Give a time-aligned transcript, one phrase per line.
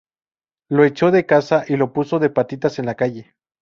[0.71, 3.35] Lo echó de casa y lo puso de patitas en la calle